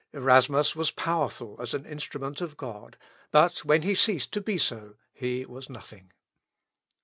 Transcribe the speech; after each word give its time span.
Erasmus 0.13 0.75
was 0.75 0.89
powerful 0.89 1.55
as 1.59 1.75
an 1.75 1.85
instrument 1.85 2.41
of 2.41 2.57
God, 2.57 2.97
but 3.29 3.59
when 3.63 3.83
he 3.83 3.93
ceased 3.93 4.31
to 4.31 4.41
be 4.41 4.57
so, 4.57 4.95
he 5.13 5.45
was 5.45 5.69
nothing. 5.69 6.11